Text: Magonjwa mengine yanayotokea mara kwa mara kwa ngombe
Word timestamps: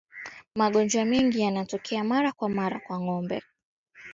Magonjwa 0.55 1.05
mengine 1.05 1.43
yanayotokea 1.43 2.03
mara 2.03 2.31
kwa 2.31 2.49
mara 2.49 2.79
kwa 2.79 2.99
ngombe 2.99 3.41